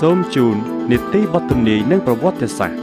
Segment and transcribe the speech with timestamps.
[0.00, 0.56] សូមជូន
[0.90, 2.78] នីតិបទទំនាយនិងប្រវត្តិសាស្ត្រ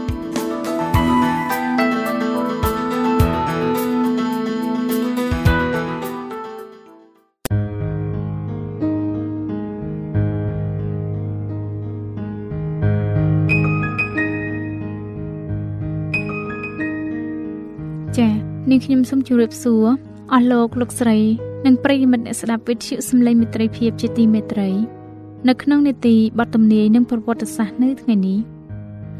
[18.18, 18.34] ចា៎
[18.70, 19.86] នាងខ្ញុំសូមជម្រាបសួរ
[20.34, 21.18] អស់លោកលោកស្រី
[21.66, 25.03] និងប្រិយមិត្តអ្នកស្ដាប់វិទ្យុសំឡេងមិត្តភាពជាទីមេត្រី
[25.50, 28.40] នៅក្នុងនេតិបទទំនាយនិងប្រវត្តិសាស្ត្រនៅថ្ងៃនេះ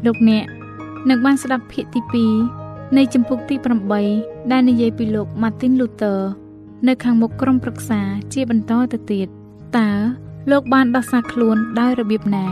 [0.04, 0.44] លោកអ្នក
[1.08, 2.00] នឹងបានស្ដាប់ភាគទី
[2.50, 3.56] 2នៃចម្ពោះទី
[4.02, 6.20] 8ដែលនិយាយពីលោក Martin Luther
[6.88, 8.00] នៅខាងមុខក្រុមប្រឹក្សា
[8.34, 9.28] ជាបន្តទៅទៀត
[9.78, 9.90] តើ
[10.50, 12.46] លោកបានដោះសារខ្លួនដោយរបៀបណា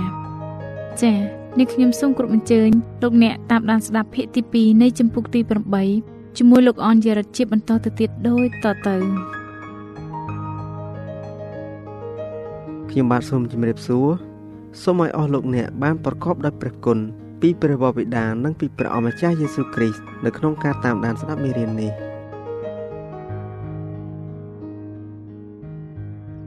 [1.02, 1.18] ចា៎
[1.58, 2.70] នេះខ្ញុំសូមគោរពអញ្ជើញ
[3.02, 5.40] លោកអ្នកតាមដានស្ដាប់ភាគទី2នៃចម្ពោះទី
[5.88, 8.96] 8ជាមួយលោកអនយរិតជាបន្តទៅទៀតដូចតទៅ
[12.92, 14.08] ខ្ញុំបាទសូមជម្រាបសួរ
[14.82, 16.98] សូមឲ្យអស់លោកអ្នកបានប្រកបដោយព្រះគុណ
[17.40, 21.92] ពីព្រះវរបិតានិងពីព្រះអម្ចាស់យេស៊ូវគ្រីស្ទនៅក្នុងការតាមដានស្ដាប់មេរៀននេះ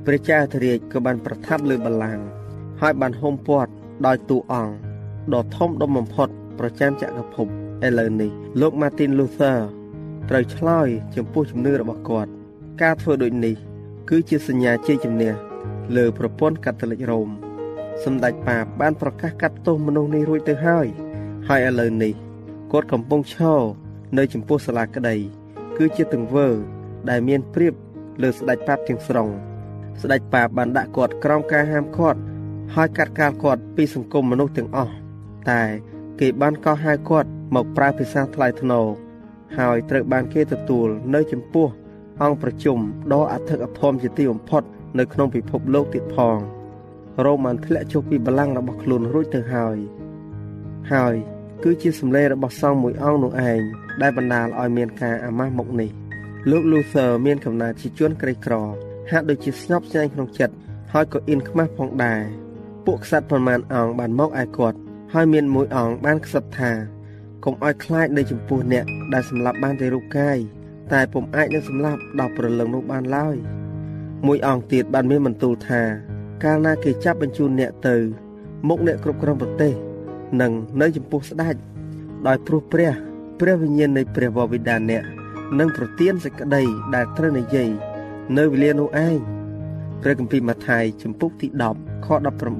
[0.05, 2.25] ព្រះចៅធរាជក៏បានប្រថាប់លើបល្ល័ង្ក
[2.81, 3.71] ហើយបានហុំព័ទ្ធ
[4.05, 4.73] ដោយតួអង្គ
[5.33, 6.29] ដ៏ធំដុំបំផុត
[6.59, 8.31] ប្រចាំចក្រភពឥឡូវនេះ
[8.61, 9.59] លោក Martin Luther
[10.29, 12.31] ត្រូវឆ្លើយចំពោះជំនឿរបស់គាត់
[12.81, 13.55] ការធ្វើដូចនេះ
[14.09, 15.33] គឺជាសញ្ញាជ័យជំនះ
[15.95, 17.29] លើប្រព័ន្ធកាតូលិករ៉ូម
[18.03, 20.87] សម្ដេចប៉ាបបានប្រកាសកាត់ទោសមនុស្សនេះរួចទៅហើយ
[21.47, 22.13] ហើយឥឡូវនេះ
[22.71, 23.61] គាត់កំពុងឈរ
[24.17, 25.15] នៅចំពោះសាលាក្តី
[25.77, 26.47] គឺជាទង្វើ
[27.09, 27.73] ដែលមានព្រៀប
[28.21, 29.29] លើស្ដេចប៉ាបទាំងស្រុង
[30.01, 32.19] ស្ដេចប៉ាបបានដាក់គាត់ក្រោមការហាមឃាត់
[32.75, 34.93] ហើយកាត់កាលគាត់ពីសង្គមមនុស្សទាំងអស់
[35.49, 35.63] តែ
[36.19, 38.87] គេបានកោះហៅគាត់មកប្រើភាសាថ្លៃថ្នូរ
[39.57, 41.67] ហើយត្រូវបានគេទទួលនៅចំពោះ
[42.23, 42.77] អង្គប្រជុំ
[43.13, 44.63] ដ៏អធិកអធមជាទីបំផុត
[44.99, 46.37] នៅក្នុងពិភពលោកទៀតផង
[47.25, 49.77] រ៉ូម៉ាន់ធ្លាក់ចុះពីបល្ល័ង្ករបស់ខ្លួនរួចទៅហើយ
[50.91, 51.15] ហើយ
[51.63, 53.61] គឺជាសម្លេងរបស់សង្ឃមួយអង្គនោះឯង
[54.01, 55.89] ដែលបណ្ដាលឲ្យមានការអាម៉ាស់មុខនេះ
[56.49, 58.53] លោក Luther មានកំណត់ជាជនក្រីក្រ
[59.11, 60.55] ហាក់ដូចជាស្ញប់ស្ញែងក្នុងចិត្ត
[60.93, 62.21] ហើយក៏អៀនខ្មាស់ផងដែរ
[62.85, 64.77] ពួកក្សត្រប្រមាណអង្គបានមកឯគាត់
[65.13, 66.71] ហើយមានមួយអង្គបានខ្សឹបថា
[67.43, 70.37] កុំឲ្យខ្លាចនៅចំពោះអ្នកដែលសម្លាប់បានតែរូបកាយ
[70.93, 73.37] តែពុំអាចនឹងសម្លាប់ដល់ព្រលឹងនោះបានឡើយ។
[74.25, 75.81] មួយអង្គទៀតបានមានបន្ទូលថា
[76.43, 77.95] កាលណាគេចាប់បញ្ជូនអ្នកទៅ
[78.67, 79.73] មុខអ្នកគ្រប់គ្រងប្រទេស
[80.41, 81.55] និងនៅចំពោះស្ដេច
[82.27, 82.91] ដោយព្រោះព្រះ
[83.39, 85.03] ព្រះវិញ្ញាណនៃព្រះវរបិតាអ្នក
[85.59, 86.63] នឹងប្រទានសេចក្តី
[86.95, 87.69] ដែលត្រូវនិយាយ
[88.37, 89.17] នៅវេលានោះឯង
[90.01, 91.47] ព្រះគម្ពីរម៉ាថាយចំពុកទី
[91.77, 92.07] 10ខ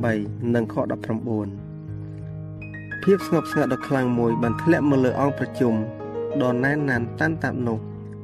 [0.01, 0.75] 18និងខ
[1.71, 5.73] 19ភាពស្ងប់ស្ងាត់ដ៏ខ្លាំងមួយបានធ្លាក់មកលើអង្គប្រជុំ
[6.41, 7.79] ដ៏ណែនណានតាន់តាប់នោះ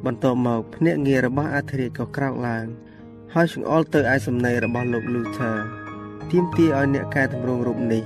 [0.05, 2.65] បន្ទាប់មកភ្នាក់ងាររបស់អធិរាជក៏ក្រោកឡើង
[3.35, 5.57] ហើយចង្អុលទៅឯសំណេររបស់លោក Luther
[6.31, 8.03] ទាមទារឲ្យអ្នកកែតម្រង់រូបនេះ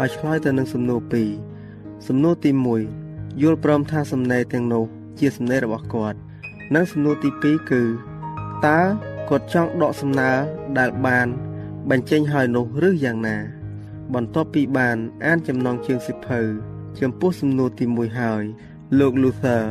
[0.00, 1.30] ឲ្យឆ្លើយទៅនឹងសំណួរពីរ
[2.08, 2.50] សំណួរទី
[2.96, 4.84] 1យល់ព្រមថាសំណេរទាំងនោះ
[5.18, 6.18] ជាសំណេររបស់គាត់
[6.74, 7.82] និងសំណួរទី2គឺ
[8.66, 8.80] តើ
[9.28, 10.30] គាត់ចង់ដកសំណើ
[10.78, 11.26] ដែលបាន
[11.90, 13.36] បញ្ចេញហើយនោះឬយ៉ាងណា
[14.14, 16.40] បន្ទាប់ពីបាន អានចំណងជើងសិភៅ
[17.00, 18.42] ចំពោះសំណួរទី1ហើយ
[18.98, 19.62] លោក Luther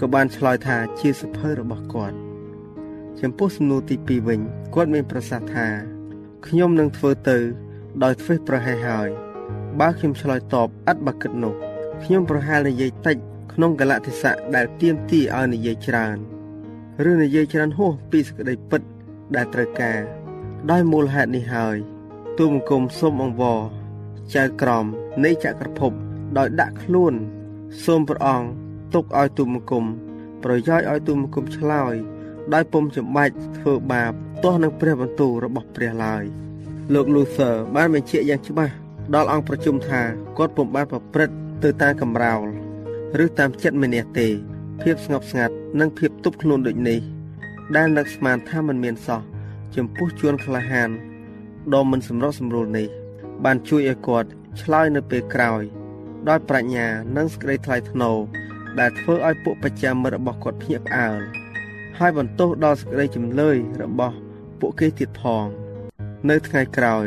[0.00, 2.16] ក៏បានឆ្លើយថាជាសិភៅរបស់គាត់
[3.22, 4.40] ចំពោះសំណួរទី2វិញ
[4.74, 5.68] គាត់មានប្រសាសន៍ថា
[6.46, 7.38] ខ្ញុំនឹងធ្វើទៅ
[8.02, 9.08] ដោយធ្វេសប្រហែសហើយ
[9.80, 11.54] បើខ្ញុំឆ្លើយតបឥតបើគិតនោះ
[12.04, 13.16] ខ្ញុំប្រហែលនិយាយតិច
[13.52, 16.16] ក្នុងកលៈទេសៈដែលទៀមទីឲ្យនិយាយច្រើន
[17.10, 18.82] ឬនិយាយច្រើនហួសពីសក្តីពិត
[19.36, 20.00] ដែលត្រូវការ
[20.70, 21.76] ដោយមូលហេតុនេះហើយ
[22.38, 23.60] ទូមង្គមសូមអង្វរ
[24.34, 24.86] ចៅក្រម
[25.24, 25.92] នៃចក្រភព
[26.38, 27.14] ដោយដាក់ខ្លួន
[27.84, 28.48] សូមព្រះអង្គ
[28.94, 29.84] ទុកឲ្យទូមង្គម
[30.44, 31.94] ប្រយោជន៍ឲ្យទូមង្គមឆ្លើយ
[32.52, 34.12] ដោយពុំចំបាច់ធ្វើបាប
[34.42, 36.24] ទាស់នឹងព្រះបន្ទូលរបស់ព្រះឡើយ
[36.94, 38.74] លោក Luther បានបញ្ជាក់យ៉ាងច្បាស់
[39.14, 40.02] ដល់អង្គប្រជុំថា
[40.38, 42.44] គាត់ពុំបានប្រព្រឹត្តទៅតាមកំរោល
[43.24, 44.28] ឬតាមចិត្តម្នាក់ទេ
[44.82, 47.00] ភាពស្ងប់ស្ងាត់និងភាពទប់ខ្លួនដូចនេះ
[47.76, 49.20] ដែលនឹកស្មានថាมันមានសោះ
[49.76, 50.90] ចំពោះជួនក្លាហាន
[51.74, 52.88] ដ៏មិនសម្រុងសម្រួលនេះ
[53.44, 54.28] បានជួយឲ្យគាត់
[54.62, 55.62] ឆ្លើយនៅពេលក្រោយ
[56.28, 56.86] ដោយប្រាជ្ញា
[57.16, 58.16] និងសេចក្តីថ្លៃថ្នូរ
[58.80, 61.20] ដែលធ្វើឲ្យពួកបច្ចាមិត្តរបស់គាត់ភ្ញាក់ផ្អើល
[61.98, 64.16] ហើយបន្ទោសដល់សេចក្តីចម្លើយរបស់
[64.60, 65.46] ពួកគេទៀតផង
[66.30, 67.06] នៅថ្ងៃក្រោយ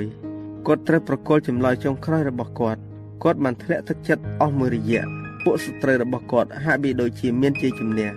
[0.67, 2.79] គាត់ត្រូវប្រកល់ចម្លើយចុងក្រោយរបស់គាត់
[3.23, 5.03] គាត់បានធ្លាក់ទឹកចិត្តអស់មួយរយៈ
[5.43, 8.09] ពួកសត្រូវរបស់គាត់ហាក់បីដូចជាមានជាជំនះ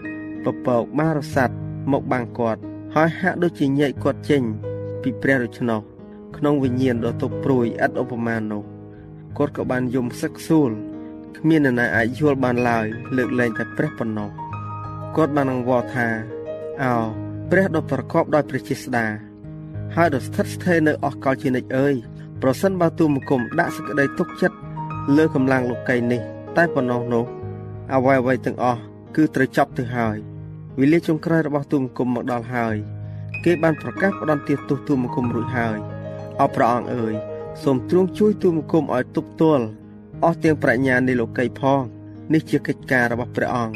[0.45, 1.55] ពពកបានរសាត់
[1.93, 2.61] មកបាំងគាត់
[2.95, 4.43] ហើយហាក់ដូចជាញែកគាត់ចេញ
[5.03, 5.81] ពីព្រះដូច្នោះ
[6.37, 8.63] ក្នុងវិញ្ញាណដ៏ទប់ព្រួយឥតឧបមានោះ
[9.39, 10.71] គាត់ក៏បានយំសឹកសួល
[11.39, 14.31] គ្មាននរណាអាចយល់បានឡើយលើកលែងតែព្រះប៉ុណ្ណោះ
[15.17, 16.09] គាត់បានអង្វរថា
[16.83, 16.95] អោ
[17.51, 19.07] ព្រះដ៏ប្រកបដោយព្រះជាស្ដា
[19.97, 21.95] ហើយដ៏ស្ថិតស្ថេរនៅអស់កលជានិច្ចអើយ
[22.43, 24.57] ប្រសិនបើទូមង្គមដាក់សេចក្តីទុកចិត្ត
[25.17, 26.21] លើកម្លាំងលោកីនេះ
[26.57, 27.25] តែប៉ុណ្ណោះនោះ
[27.95, 28.81] អ្វីអ្វីទាំងអស់
[29.17, 30.17] គឺត្រូវចប់ទៅហើយ
[30.79, 32.77] វេលាចុងក្រោយរបស់ទូមង្គមមកដល់ហើយ
[33.45, 35.79] គេបានប្រកាសផ្ដន្ទាទោសទូមង្គមរួចហើយ
[36.41, 37.15] អបព្រះអង្គអើយ
[37.63, 39.65] សូមទ្រង់ជួយទូមង្គមឲ្យទប់ទល់
[40.25, 41.83] អស់ទាំងប្រាជ្ញានៃលោកីផង
[42.33, 43.75] នេះជាកិច្ចការរបស់ព្រះអង្គ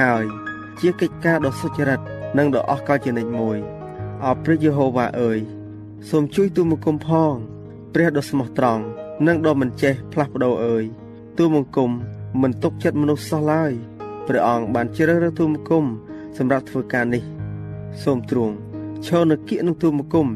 [0.00, 0.24] ហើយ
[0.80, 2.00] ជាកិច្ចការដ៏សុចរិត
[2.38, 3.58] និងដ៏អស្ចារ្យជានិច្ចមួយ
[4.24, 5.38] អរព្រះយេហូវ៉ាអើយ
[6.10, 7.34] សូមជួយទូមង្គមផង
[7.92, 8.82] ព្រះដ៏ស្មោះត្រង់
[9.26, 10.84] និងដ៏មិនចេះផ្លាស់ប្ដូរអើយ
[11.38, 11.90] ទូមង្គម
[12.42, 13.72] មិនទុកចិត្តមនុស្សសោះឡើយ
[14.26, 15.84] ព្រះអង្គបានជ្រើសរើសទូមង្គម
[16.38, 17.22] សម្រាប់ធ្វើការនេះ
[18.02, 18.54] សូមទ្រង់
[19.06, 20.28] ឈរនៅគៀកនឹងទូមង្គម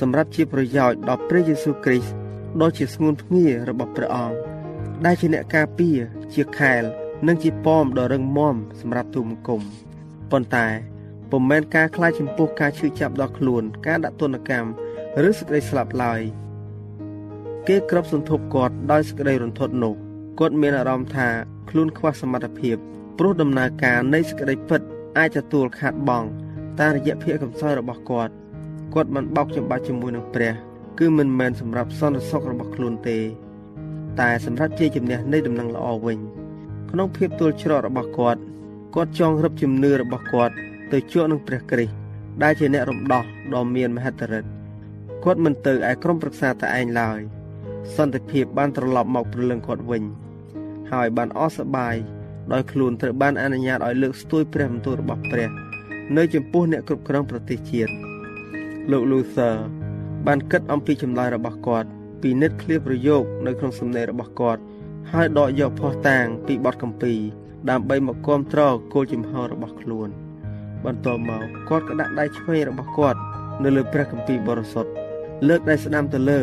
[0.00, 2.14] សម្រាប់ជាប្រយោជន៍ដល់ព្រះយេស៊ូវគ្រីស្ទ
[2.60, 4.36] ដ៏ជាស្ងួនភ្ងារបស់ព្រះអង្គ
[5.04, 5.98] ដែលជាអ្នកការពារ
[6.34, 6.82] ជាខែល
[7.26, 9.62] និងជាប៉មដ៏រឹងមាំសម្រាប់ទូមង្គម
[10.30, 10.66] ប៉ុន្តែ
[11.36, 14.70] ពុំមែនការខ្លាចចំពោះការឈឺចាប់ដល់ខ្លួន ការដាក់ទណ្ឌកម្ម
[15.28, 16.20] ឬសេចក្តីស្លាប់ឡើយ
[17.68, 19.94] គេក្របសន្ធប់គាត់ដោយសេចក្តីរន្ធត់នោះ
[20.40, 21.28] គាត់មានអារម្មណ៍ថា
[21.70, 22.76] ខ្លួនខ្វះសមត្ថភាព
[23.18, 24.80] ព្រោះដំណើរការនៃសេចក្តីពិត
[25.18, 26.28] អាចទទួលខាតបង់
[26.80, 28.32] តាមរយៈភាពកំសោយរបស់គាត់
[28.94, 30.52] គាត់មិនបោកចំបាច់ជាមួយនឹងព្រះ
[30.98, 33.18] គឺមិនមែនសម្រាប់សន្តិសុខរបស់ខ្លួនទេ
[34.20, 36.18] តែសម្រាប់ជាជំនះនៃដំណឹងល្អវិញ
[36.90, 38.40] ក្នុងភាពទល់ច្រករបស់គាត់
[38.94, 40.56] គាត់ចងរឹបជំនឿរបស់គាត់
[40.94, 41.94] ទៅជួបនឹងព្រះគ្រីស្ទ
[42.42, 43.24] ដែលជាអ្នករំដោះ
[43.54, 44.50] ដ៏មានមហិទ្ធិឫទ្ធិ
[45.24, 47.20] គាត់មិនទៅឯក្រុមប្រឹក្សាតែឯងឡើយ
[47.96, 50.02] សន្តិភាពបានត្រឡប់មកព្រលឹងគាត់វិញ
[50.92, 51.94] ហើយបានអស់សប្បាយ
[52.52, 55.50] ដោយខ្លួនត្រូវបានអនុញ្ញាតឲ្យលើកស្ទួយព្រះបន្ទូលរបស់ព្រះ
[56.16, 57.92] នៅចំពោះអ្នកគ្រប់គ្រងប្រទេសជាតិ
[58.90, 59.54] លោក Luther
[60.26, 61.88] បានគិតអំពីចម្លើយរបស់គាត់
[62.22, 64.60] ពីនិតឃ្លាប្រយោគនៅក្នុងសំណេររបស់គាត់
[65.12, 67.12] ហើយដកយកភ័ស្តុតាងពីបទកម្ពី
[67.70, 68.60] ដើម្បីមកគាំទ្រ
[68.92, 70.10] គោលជំហររបស់ខ្លួន។
[70.86, 73.18] បន្ទាប់មកគាត់ក៏ដាក់ដៃឆ្វេងរបស់គាត់
[73.62, 74.90] នៅលើព្រះគម្ពីរបរិសុទ្ធ
[75.48, 76.40] លើកដៃស្ដាំទៅលើ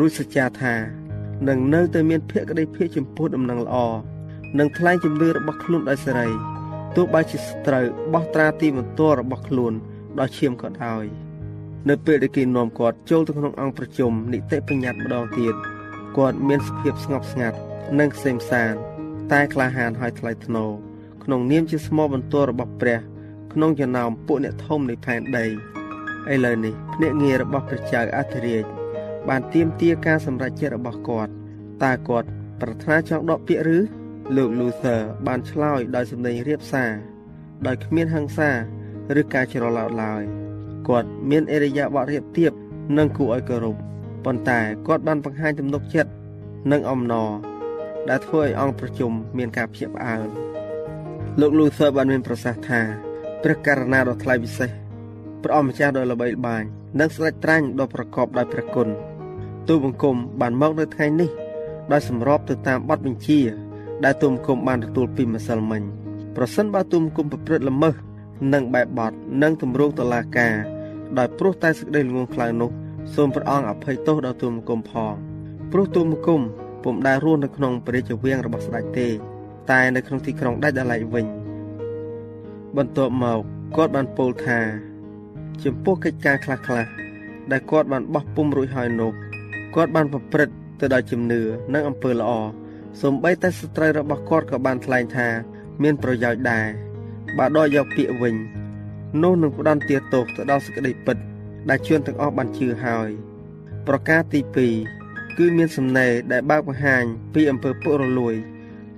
[0.00, 0.74] រួចសច្ចាថា
[1.48, 3.76] នឹងនៅតែមានភក្តីភាពចំពោះដំណឹងល្អ
[4.58, 6.28] និងថ្លែងជំនឿរបស់ខ្លួនដោយសេរី
[6.96, 9.72] ទោះបីជាស្ត្រូវបោះត្រាទីបន្ទាល់របស់ខ្លួន
[10.18, 11.04] ដល់ឈាមក៏ដោយ
[11.88, 15.54] នៅពេលដែលគេនាំគាត់ចូលទៅក្នុងអង្គប្រជុំនីតិបញ្ញត្តិម្ដងទៀត
[16.16, 17.58] គាត់មានសភាពស្ងប់ស្ងាត់
[17.98, 18.72] និងខ្សែមសាន
[19.32, 20.70] តែក្លាហានហើយថ្លៃថ្នូរ
[21.24, 22.98] ក្នុងនាមជាស្មោបន្ទាល់របស់ព្រះ
[23.52, 25.46] ក្នុងចំណោមពួកអ្នកធំនៃផែនដី
[26.32, 28.64] ឥឡូវនេះភ្នាក់ងាររបស់ព្រះចៅអធិរាជ
[29.28, 31.32] បានទៀមទាការសម្រេចចិត្តរបស់គាត់
[31.84, 32.28] តើគាត់
[32.60, 33.78] ប្រាថ្នាចង់ដកពាក្យឬ
[34.36, 36.90] លោក Luther បានឆ្លើយដោយសម្លេងរៀបសារ
[37.66, 38.50] ដោយគ្មានហិង្សា
[39.18, 40.22] ឬការច្រឡោតឡើយ
[40.88, 42.52] គាត់មានអរិយាបថរៀបទៀប
[42.98, 43.76] និងគួរឲ្យគោរព
[44.24, 46.10] ប៉ុន្តែគាត់បានបង្ហាញទំនុកចិត្ត
[46.72, 47.30] និងអំណរ
[48.08, 50.28] ដែលធ្វើឲ្យអង្គប្រជុំមានការភ្ញាក់ផ្អើល
[51.40, 53.09] លោក Luther បានមានប្រសាសន៍ថា
[53.42, 54.70] ព្រះករណាដ៏ថ្លៃពិសេស
[55.42, 56.62] ព្រះអម្ចាស់ដ៏ល្បីល្បាញ
[57.00, 58.88] និងស្ដេចត្រាញ់ដ៏ប្រកបដោយព្រះគុណ
[59.68, 61.30] ទូបង្គំបានមកនៅថ្ងៃនេះ
[61.92, 63.40] ដោយសម្របទៅតាមបទបញ្ជា
[64.04, 65.82] ដែលទូបង្គំបានទទួលពីម្សិលមិញ
[66.36, 67.94] ប្រសិនបើទូបង្គំប្រព្រឹត្តល្មើស
[68.52, 70.54] និងបែបបទនិងទម្រង់តឡាការ
[71.18, 72.70] ដោយព្រោះតែសេចក្តីល្ងងខ្លៅនោះ
[73.14, 75.12] សូមព្រះអង្គអភ័យទោសដល់ទូបង្គំផង
[75.72, 76.40] ព្រោះទូបង្គំ
[76.84, 79.08] ពុំដែលរស់នៅក្នុងព្រះរាជវាំងរបស់ស្ដេចទេ
[79.70, 81.39] តែនៅក្នុងទីក្រុងដាច់ដライវិញ
[82.76, 83.40] បន្ទាប់មក
[83.76, 84.58] គាត់បានពោលថា
[85.62, 86.88] ចំពោះកិច្ចការខ្លះៗ
[87.50, 89.12] ដែលគាត់បានបោះពុំរួចហើយនោះ
[89.74, 91.40] គាត់បានប្រព្រឹត្តទៅដោយជំនឿ
[91.74, 92.30] និងអំពើល្អ
[93.00, 95.28] សូម្បីតែស្ត្រីរបស់គាត់ក៏បានថ្លែងថា
[95.82, 96.66] មានប្រយោជន៍ដែរ
[97.38, 98.34] បើដកយកពាក្យវិញ
[99.22, 101.16] នោះនឹងផ្ដន់ទាទោសទៅដល់សេចក្តីពិត
[101.68, 103.08] ដែលជួនទាំងអស់បានជឿហើយ
[103.86, 104.40] ប្រការទី
[104.88, 108.34] 2គឺមានសំណេរដែលបើកបង្ហាញពីអំពើពុករលួយ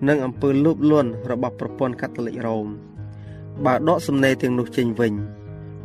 [0.08, 2.66] និងអំពើលោភលន់របស់ប្រព័ន្ធកាតូលិករ៉ូម
[3.66, 5.14] បើដកសំណេរទាំងនោះចេញវិញ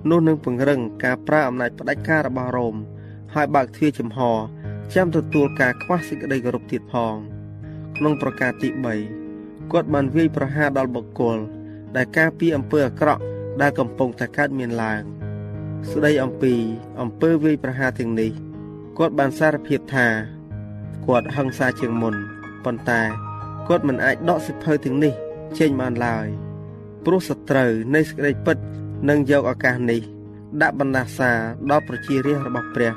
[0.09, 2.75] នោះនឹងពង្រឹងការប្រើអំណាចផ្ដាច់ការរបស់រ៉ូម
[3.33, 4.19] ហើយបើកទ្វារចំហ
[4.95, 7.15] ចាំទទួលការខ្វះសេចក្តីគោរពទៀតផង
[7.97, 8.69] ក្នុងប្រការទី
[9.21, 11.37] 3គាត់បានវាយប្រហារដល់បុគ្គល
[11.95, 13.21] ដែលការពីអំពើអាក្រក់
[13.61, 15.01] ដែលកំពុងតែកើតមានឡើង
[15.91, 16.53] ស្ដីអំពី
[17.01, 18.31] អំពើវាយប្រហារទាំងនេះ
[18.97, 20.07] គាត់បានសារភាពថា
[21.07, 22.15] គាត់ហឹង្សាជាងមុន
[22.65, 23.01] ប៉ុន្តែ
[23.67, 25.13] គាត់មិនអាចដកសិភៅទាំងនេះ
[25.57, 26.46] ចេញបានឡើយ
[27.09, 28.57] ព្រោះសត្រូវនៃសេចក្តីពិត
[29.09, 30.01] នឹងយកឱកាសនេះ
[30.61, 31.31] ដាក់បណ្ដាសា
[31.71, 32.93] ដល់ប្រជារាស្ត្ររបស់ព្រះ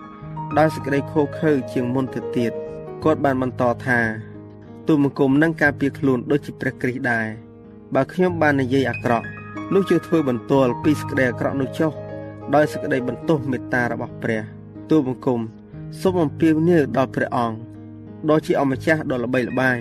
[0.59, 2.53] ដោយសេចក្តីខូខើជាងមុនទៅទៀត
[3.05, 4.01] គាត់បានបន្តថា
[4.87, 7.27] ទូមង្គមនឹងការពារខ្លួនដូចជាព្រះគ្រីស្ទដែរ
[7.95, 9.27] បើខ្ញុំបាននិយាយអាក្រក់
[9.75, 11.93] នោះជួយធ្វើបន្ទាល់ពីសេចក្តីអាក្រក់នោះចុះ
[12.55, 14.43] ដោយសេចក្តីបន្ទោសមេត្តារបស់ព្រះ
[14.91, 15.41] ទូបង្គំ
[16.01, 17.57] សូមអំពាវនាវដល់ព្រះអង្គ
[18.29, 19.79] ដ៏ជាអម្ចាស់ដ៏ល្បីល្បាញ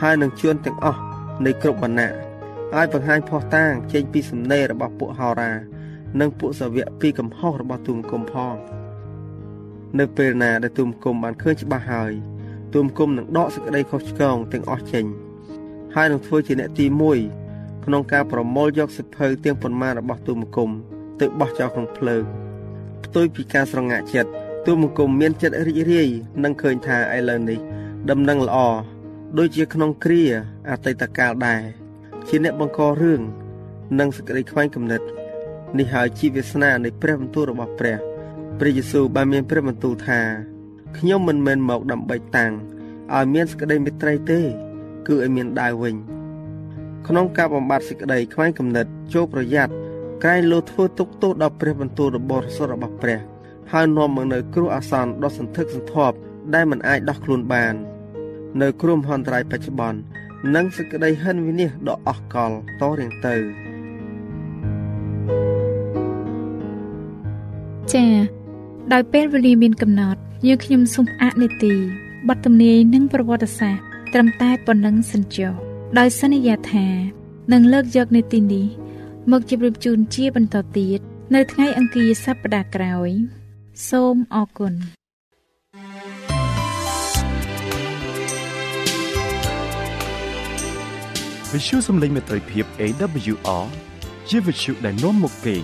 [0.00, 1.00] ហើយនឹងជួនទាំងអស់
[1.44, 2.33] នៃគ្រប់វណ្ណៈ
[2.78, 5.52] ឲ្យបង្ហាញផុសតាងចេញពីសំណេររបស់ពួកហោរា
[6.20, 8.54] និងពួកសាវកពីកំហុសរបស់ទូមង្គមផង
[9.98, 12.12] នៅពេលណាដែលទូមង្គមបានឃើញច្បាស់ហើយ
[12.74, 15.04] ទូមង្គមនឹងដកសេចក្តីខុសឆ្គងទាំងអស់ចេញ
[15.94, 16.86] ហើយនឹងធ្វើជាអ្នកទី
[17.34, 20.70] 1ក្នុងការប្រមូលយកសិភៅទាំងប៉ុន្មានរបស់ទូមង្គម
[21.20, 22.24] ទៅបោះចោលក្នុងភ្លើង
[23.04, 24.30] ផ្ទុយពីការស្រងាក់ចិត្ត
[24.66, 26.08] ទូមង្គមមានចិត្តរីករាយ
[26.44, 27.58] នឹងឃើញថាឥឡូវនេះ
[28.10, 28.58] ដំណឹងល្អ
[29.38, 30.22] ដូចជាក្នុងគ្រា
[30.70, 31.83] អតីតកាលដែរ
[32.28, 33.20] ជាអ្នកបង្ករឿង
[33.98, 35.02] និងសេចក្តីខ្វែងគំនិត
[35.78, 37.96] នេះហើយជាវាសនានៃព្រះបន្ទូលរបស់ព្រះ
[38.58, 40.20] ព្រះយេស៊ូវបានមានព្រះបន្ទូលថា
[40.96, 42.52] ខ្ញុំមិនមែនមកដើម្បីតាំង
[43.14, 44.40] ឲ្យមានសេចក្តីមេត្រីទេ
[45.08, 45.94] គឺឲ្យមានដាវវិញ
[47.06, 49.72] ក្នុងការបំបត្តិសេចក្តីខ្វែងគំនិតចូលប្រយ័ត្ន
[50.22, 53.18] ក្រែងលោធ្វើទុកទោសដល់ព្រះបន្ទូលរបស់រសររបស់ព្រះ
[53.72, 56.16] ហើយនាំមកនៅគ្រោះអាសន្នដ៏សន្ធឹកសន្ធាប់
[56.54, 57.74] ដែលមិនអាចដោះខ្លួនបាន
[58.62, 59.98] នៅគ្រោះមហន្តរាយបច្ចុប្បន្ន
[60.54, 63.34] និងសេចក្តីហិនវិនិច្ឆ័យដ៏អស់កលតរៀងទៅ
[67.92, 68.16] ចា៎
[68.92, 71.74] ដោយពេលវេលាមានកំណត់យើងខ្ញុំសូមអនុទី
[72.28, 75.52] បទទំនាយនិងប្រវត្តិសាស្ត្រត្រឹមតែប៉ុណ្ណឹងសិនចុះ
[75.98, 76.86] ដោយសន្យាថា
[77.52, 78.66] នឹងលើកយកនេតិនេះ
[79.30, 81.00] មកជម្រាបជូនជាបន្តទៀត
[81.34, 83.10] នៅថ្ងៃអង្គារសប្តាហ៍ក្រោយ
[83.88, 84.74] សូមអរគុណ
[91.54, 93.64] វិទ្យុសំឡេងមេត្រីភាព AWR
[94.28, 95.54] ជាវិទ្យុដែលនាំមកពី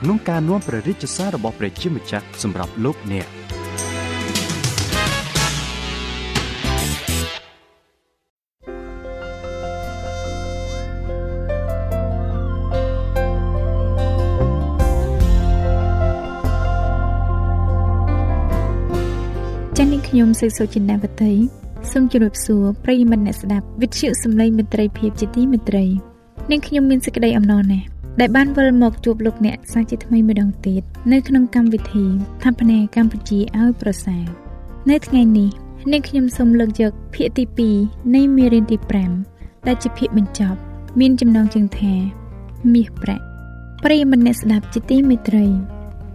[0.00, 3.28] ក្នុងការនាំព្រះរាជសាររបស់ព្រះជាម្ចាស់សម្រាប់លោកអ្នក
[19.76, 25.84] ចា៎នេះខ្ញុំសេកសុចិន្តាវតី សូមជម្រាបសួរប្រិយមិត្តអ្នកស្ដាប់វិទ្យុសំឡេងមិត្តភាពជាទីមេត្រី
[26.50, 27.86] នាងខ្ញុំមានសេចក្តីអំណរណាស់
[28.20, 32.04] ដែលបានវិលមកជួបលោកអ្នកសាជាថ្មីម្ដងទៀតនៅក្នុងកម្មវិធី
[32.42, 34.24] ថាបនាកម្ពុជាឲ្យប្រសើរ
[34.90, 35.50] នៅថ្ងៃនេះ
[35.92, 37.44] នាងខ្ញុំសូមលើកយកភាគទី
[37.80, 38.76] 2នៃមេរៀនទី
[39.22, 40.58] 5ដែលជាភាគបញ្ចប់
[41.00, 41.94] មានចំណងជើងថា
[42.74, 43.24] មាសប្រាក់
[43.84, 45.46] ប្រិយមិត្តអ្នកស្ដាប់ជាទីមេត្រី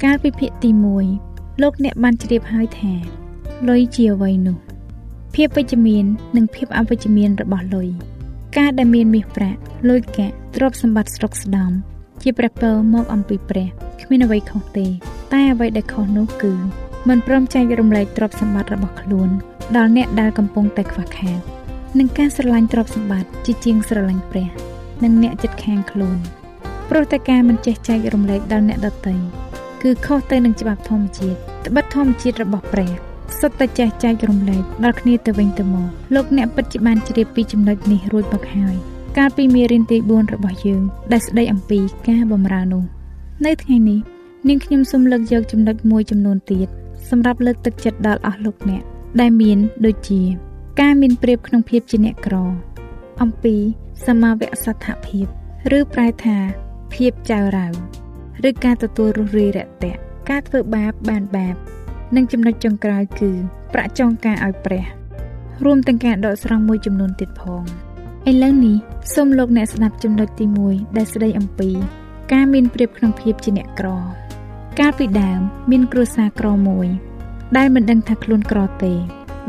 [0.03, 0.69] កាលពីភាគទី
[1.15, 2.93] 1លោកអ្នកបានជ្រាបហើយថា
[3.67, 4.70] លុយជាអ្វីនោះ
[5.35, 6.05] ភាពវិជ្ជមាន
[6.37, 7.89] និងភាពអវិជ្ជមានរបស់លុយ
[8.57, 9.59] ការដែលមានមាសប្រាក់
[9.89, 11.71] លុយកាក់ទ្រព្យសម្បត្តិស្រុកស្ដំ
[12.21, 13.67] ជាព្រះពរមកអំពីព្រះ
[14.01, 14.87] គ្មានអ្វីខុសទេ
[15.33, 16.53] តែអ្វីដែលខុសនោះគឺ
[17.07, 19.29] មិនព្រមចែករំលែកទ្រព្យសម្បត្តិរបស់ខ្លួន
[19.77, 21.39] ដល់អ្នកដែលកំពុងតែខ្វះខាត
[21.99, 24.49] នឹងការស្រឡាញ់ទ្រព្យសម្បត្តិជាជាងស្រឡាញ់ព្រះ
[25.03, 26.17] និងអ្នកចិត្តខាងខ្លួន
[26.89, 29.15] ព្រោះតែការមិនចេះចែករំលែកដល់អ្នកដទៃ
[29.83, 32.91] គឺខុសទៅនឹងច្បាប់ធម្មជាតិត្បិតធម្មជាតិរបស់ព្រះ
[33.39, 38.75] សុទ្ធតែចេះចែករំលែកដល់គ្នាទៅវិញទៅមកលោកអ្នកពិតជាបានជ្រាបពីចំណុចនេះរួចមកហើយ
[39.17, 42.83] កាលពីមេរៀនទី4របស់យើងដែលស្ដីអំពីការបម្រើនោះ
[43.45, 43.99] នៅថ្ងៃនេះ
[44.47, 46.67] នាងខ្ញុំសូមលើកយកចំណុចមួយចំនួនទៀត
[47.09, 48.83] សម្រាប់លើកទឹកចិត្តដល់អស់លោកអ្នក
[49.21, 50.21] ដែលមានដូចជា
[50.81, 52.35] ការមានប្រៀបក្នុងភាពជាអ្នកក្រ
[53.21, 53.55] អំពី
[54.07, 55.25] សមាវសត្ថភាព
[55.77, 56.37] ឬប្រែថា
[56.93, 57.67] ភាពចៅរៅ
[58.49, 61.55] ឬការទទួលរុះរាយរាក់ទាក់ការធ្វើបាបបានបាប
[62.15, 63.31] និងចំណុចចុងក្រោយគឺ
[63.73, 64.85] ប្រាក់ចងការឲ្យព្រះ
[65.65, 67.63] រួមទាំងការដកស្រង់មួយចំនួនទៀតផង
[68.29, 68.75] ឥឡូវនេះ
[69.15, 71.69] សូមលោកអ្នកស្ដាប់ចំណុចទី1ដែលស្ដីអំពី
[72.33, 73.87] ការមានប្រៀបក្នុងភាពជាអ្នកក្រ
[74.79, 75.39] កាលពីដើម
[75.71, 76.87] មានគ្រួសារក្រមួយ
[77.57, 78.93] ដែលមិនដឹងថាខ្លួនក្រទេ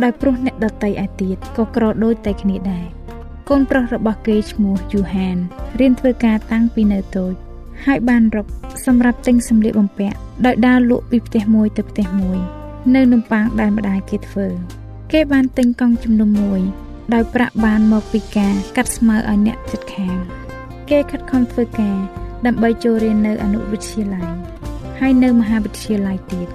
[0.02, 2.86] ដោយព្រោះអ្នកដតីឯទៀតក៏ក្រដូចតែគ្នាដែរ
[3.48, 5.36] កូនប្រុសរបស់គេឈ្មោះយូហាន
[5.80, 7.34] រៀនធ្វើការតាំងពីនៅតូច
[7.86, 8.46] ហើយបានរក
[8.86, 12.38] សម្រាប់ទិញសម្លៀកបំពាក់ដោយដើរលក់ពីផ្ទះមួយទៅផ្ទះមួយ
[12.94, 14.46] នៅនំប៉័ងដែលម្ដាយគេធ្វើ
[15.12, 16.60] គេបានទិញកង់ជំនុំមួយ
[17.14, 20.16] ដោយប្រាក់បានមកពីការកាត់ស្មៅឲ្យអ្នកជិតខាង
[20.90, 21.96] គេខិតខំធ្វើការ
[22.46, 24.28] ដើម្បីចូលរៀននៅអនុវិទ្យាល័យ
[25.00, 26.48] ហើយនៅមហាវិទ្យាល័យទៀត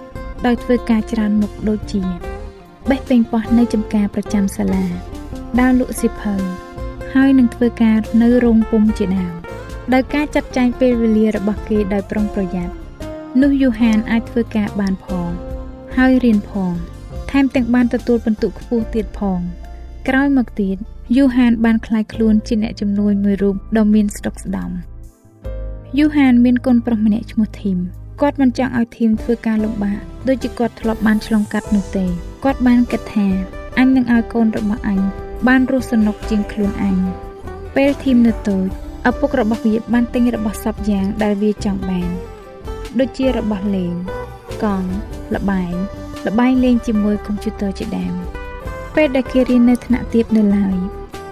[0.46, 2.04] ដោយធ្វើការច្រើនមុខដូចជា
[2.90, 4.86] បេះពេញប៉ោះនៅចំការប្រចាំសាលា
[5.60, 6.36] ដើរលក់សិភៅ
[7.14, 9.34] ហើយនឹងធ្វើការនៅរោងពុំជាដើម
[9.95, 12.75] ដោយការចាត់ចែងពេលវេលារបស់គេដោយប្រុងប្រយ័ត្ន
[13.43, 15.31] នោះយូហានអាចធ្វើការបានផង
[15.97, 16.73] ហើយរៀនផង
[17.31, 19.41] ថែមទាំងបានទទួលបន្ទុកខ្ពស់ទៀតផង
[20.09, 20.77] ក្រោយមកទៀត
[21.17, 24.71] យូហានបានคล้ายខ្លួនជាអ្នកជំនួយមួយរូបដ៏មានស្តុកស្ដំ
[25.99, 27.79] យូហានមានកូនប្រុសម្នាក់ឈ្មោះធីម
[28.21, 32.07] គាត់មិនចង់ឲ្យធីមធ្វើការលំបាកដូចជាគាត់ធ្លាប់បានឆ្លងកាត់នោះទេ
[32.45, 33.29] គាត់បានគិតថា
[33.79, 35.01] អញនឹងឲ្យកូនរបស់អញ
[35.49, 36.97] បានរស់សនុកជាងខ្លួនអញ
[37.77, 38.69] ពេលធីមនៅតូច
[39.10, 42.10] ឪពុករបស់វាបានទិញរបស់សពយ៉ាងដែលវាចង់បាន
[43.00, 43.94] ដូចជារបស់លេង
[44.64, 44.90] កង់
[45.36, 45.74] លបែង
[46.26, 48.14] លបែងលេងជាមួយកុំព្យូទ័រជាដើម
[48.96, 50.76] ពេលដែលគេរៀននៅថ្នាក់ទាបនៅឡើយ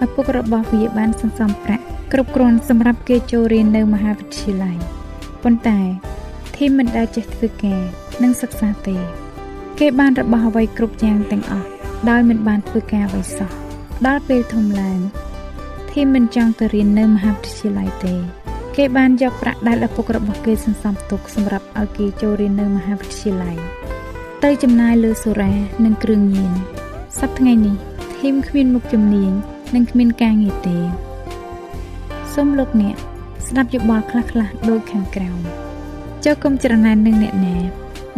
[0.04, 4.76] ឪពុករបស់វាបានសន្សំប្រាក់គ្រប់គ្រាន់សម្រាប់គេចូលរៀននៅមហាវិទ្យាល័យ
[5.42, 5.80] ប៉ុន្តែ
[6.56, 7.80] ធីមមិនដែលចេះធ្វើការ
[8.22, 8.96] និងសិក្សាទេ
[9.78, 11.68] គេបានរបស់អ្វីគ្រប់យ៉ាងទាំងអស់
[12.10, 13.50] ដោយមិនបានធ្វើការអ្វីសោះ
[14.06, 14.98] ដល់ពេលធំឡើង
[16.00, 18.14] ធីមមិនចង់ទៅរៀននៅមហាវិទ្យាល័យទេ
[18.76, 23.56] គេបានយកប្រាក់ដែលឪពុករបស់គេសន្សំទុកសម្រាប់ឲ្យគេចូលរៀននៅមហាវិទ្យាល័យ
[24.44, 25.52] ទៅចំណាយលើសូរ៉ា
[25.84, 26.52] និងគ្រឿងញៀន
[27.20, 27.76] សប្តាហ៍ថ្ងៃនេះ
[28.18, 29.32] ធីមគ្មានមុខជំនាញ
[29.74, 30.78] និងគ្មានការងារទេ
[32.34, 32.94] សូមលោកអ្នក
[33.46, 35.38] ស្ដាប់យោបល់ខ្លះៗដូចខាងក្រោម
[36.24, 37.56] ចុះកុំច្រណែននឹងអ្នកណា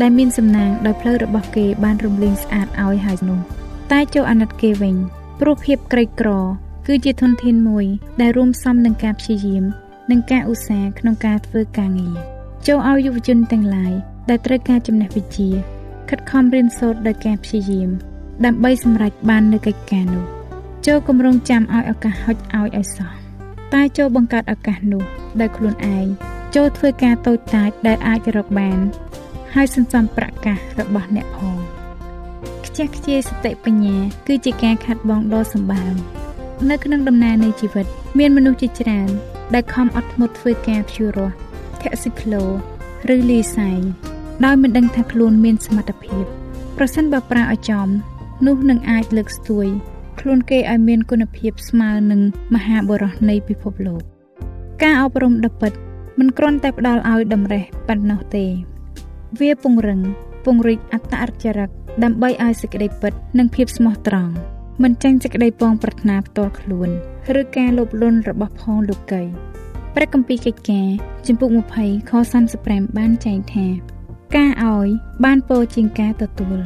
[0.00, 3.40] ដែលមានសំណាងដោយផ្លូវរបស់គេបានរំលែងស្អាតឲ្យហើយនោះ
[3.92, 4.94] តែចូលអាណិតគេវិញ
[5.40, 6.30] ព្រោះភាពក្រីក្រ
[6.90, 7.86] គឺជាធនធានមួយ
[8.20, 9.64] ដែលរួមផ្សំនឹងការព្យាយាម
[10.10, 12.16] និងការឧស្សាហ៍ក្នុងការធ្វើការងារ
[12.66, 13.92] ចូលឲ្យយុវជនទាំងឡាយ
[14.28, 15.48] ដែលត្រូវការចំណេះវិជ្ជា
[16.08, 17.88] ខិតខំរៀនសូត្រដោយការព្យាយាម
[18.44, 20.24] ដើម្បីសម្រេចបាននូវកិច្ចការនោះ
[20.86, 23.12] ចូលគម្រោងចាំឲ្យឱកាសហុចឲ្យឲ្យសោះ
[23.74, 25.02] តែចូលបង្កើតឱកាសនោះ
[25.40, 26.06] ដោយខ្លួនឯង
[26.56, 28.78] ចូលធ្វើការតូចតាចដែលអាចរកបាន
[29.54, 31.58] ហើយសន្សំប្រាក់កាសរបស់អ្នកផង
[32.66, 35.94] ខ្ជះខ្ជាយសតិបញ្ញា គឺជាការខាត់បងដ៏សម្បើម
[36.70, 37.86] នៅក្នុងដំណើរនៃជីវិត
[38.18, 39.08] មានមនុស្សជាច្រើន
[39.54, 41.34] ដែលខំអត់ធ្មត់ធ្វើការព្យួររស់
[41.80, 42.42] ធាក់ស៊ីក្លូ
[43.14, 43.80] ឬលីសែង
[44.44, 46.24] ដោយមិនដឹងថាខ្លួនមានសមត្ថភាព
[46.76, 47.88] ប្រសិនបើប្រើឲ្យចំ
[48.46, 49.66] នោះនឹងអាចលើកស្ទួយ
[50.20, 52.20] ខ្លួនគេឲ្យមានគុណភាពស្មើនឹង
[52.54, 54.02] មហាបុរសនៃពិភពលោក
[54.82, 55.72] ការអប់រំដ៏ពិត
[56.18, 58.44] មិនគ្រាន់តែផ្ដល់ឲ្យតម្រេះប៉ុណ្ណោះទេ
[59.40, 60.00] វាពង្រឹង
[60.44, 61.70] ពង្រីកអត្តអចរិត
[62.04, 64.34] ដើម្បីឲ្យសេចក្តីពិត និងភាពស្មោះត្រង់
[64.82, 66.88] មិនចាញ់សេចក្តីពងប្រាថ្នាផ្ទាល់ខ្លួន
[67.40, 69.22] ឬការលោភលន់របស់ផងលោកី
[69.94, 70.88] ព្រះគម្ពីរកិច្ចការ
[71.26, 72.12] ជំពូក20ខ
[72.54, 73.66] 35បានចែងថា
[74.36, 74.88] ការឲ្យ
[75.24, 76.58] បានពោជាងការទទួល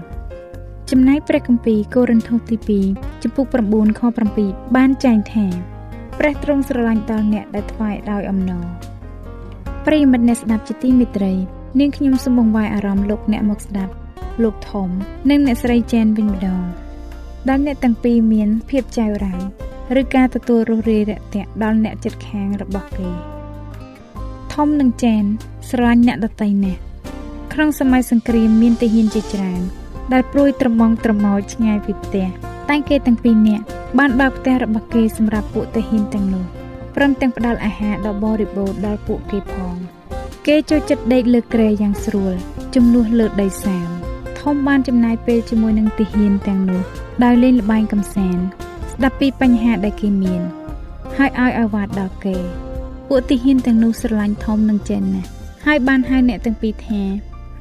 [0.90, 4.00] ចំណែកព្រះគម្ពីរកូរិនថូសទី2ជំពូក9ខ
[4.38, 5.46] 7បានចែងថា
[6.18, 8.66] ព្រះទ្រង់ស្រឡាញ់ដល់អ្នកដែលថ្វាយដោយអំណរ
[9.86, 11.32] ប្រិយមិត្តអ្នកស្ដាប់ជាទីមេត្រី
[11.80, 13.92] នាងខ្ញុំសូមបង្វែរអារម្មណ៍លោកអ្នកមកស្ដាប់
[14.42, 14.88] លោកធំ
[15.30, 16.62] និងអ្នកស្រីចែនវិញម្ដង
[17.48, 19.34] ដែលអ្នកទាំងពីរមានភាពចៅរៅ
[20.00, 23.08] ឬការទទួលរស់រាយរាក់ទាក់ដល់អ្នកចិត្តខាងរបស់គេ
[24.54, 25.24] ធំនិងចែន
[25.70, 26.80] ស្រឡាញ់អ្នកដតីណាស់
[27.52, 29.62] ក្នុងសម័យសង្គ្រាមមានទាហានជាច្រើន
[30.12, 32.26] ដែលព្រួយត្រមងត្រមោចឆ្ងាយពីផ្ទះ
[32.68, 33.64] តែគេទាំងពីរនាក់
[33.98, 36.44] បានបើកផ្ទះរបស់គេសម្រាប់ពួកទាហានទាំងនោះ
[36.96, 39.76] ព្រមទាំងផ្ដល់អាហារដ៏បរិបូរណ៍ដល់ពួកគេផង
[40.46, 42.34] គេចូលចិត្តដេកលើគ្រែយ៉ាងស្រួល
[42.74, 43.88] ជំនួសលើដីសាម
[44.40, 46.82] ធំបានចំណាយពេលជាមួយនឹងទាហានទាំងនោះ
[47.24, 48.44] ដោយលេងល្បែងកំសាន្ត
[48.92, 50.42] ស្ដាប់ពីបញ្ហាដែលគេមាន
[51.16, 52.36] ហើយឲ្យអាវ៉ាតដល់គេ
[53.08, 55.28] ពួកទាហានទាំងនោះស្រឡាញ់ធំនឹងចេនណាស់
[55.66, 57.02] ហើយបានហៅអ្នកទាំងពីរថា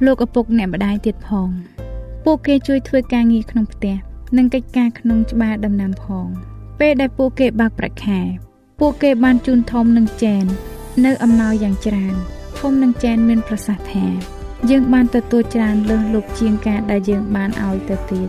[0.04, 1.48] លោកឪពុកអ្នកម្ដាយទៀតផង
[2.24, 3.96] ពួកគេជួយធ្វើការងារក្នុងផ្ទះ
[4.36, 6.26] និងកិច្ចការក្នុងច្បារដំណាំផង
[6.80, 8.20] ពេលដែលពួកគេបើកប្រាក់ខែ
[8.80, 10.44] ពួកគេបានជូនធំនិងចែន
[11.04, 12.14] នៅអំណោយយ៉ាងច្រើន
[12.58, 14.06] ធំនិងចែនមានប្រសាសន៍ថា
[14.70, 18.28] យើងបានទទួលច្រើនលើសលប់ជាងការដែលយើងបានឲ្យទៅទៀត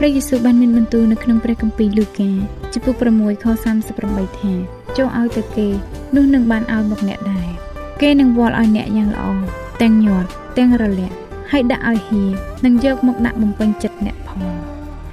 [0.00, 2.30] ព្រះយេស៊ូវបានមានបន្ទូលនៅក្នុងព្រះគម្ពីរលូកា
[2.74, 3.46] ចំពុក6ខ
[3.94, 4.52] 38ថា
[4.96, 5.68] ចូលឲ្យទៅគេ
[6.16, 7.48] នោះនឹងបានឲ្យមកអ្នកដែរ
[8.02, 9.24] គេនឹងវាល់ឲ្យអ្នកយ៉ាងល្អ
[9.82, 11.16] ទាំងញាត់ទាំងរលាក់
[11.50, 12.22] ហើយដាក់ឲ្យហៀ
[12.64, 14.40] និងយកមកដាក់បំពេញចិត្តអ្នកផង